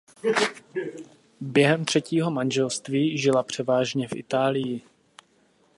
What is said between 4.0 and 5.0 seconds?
v Itálii.